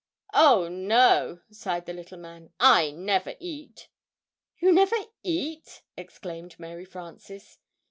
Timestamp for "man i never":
2.17-3.35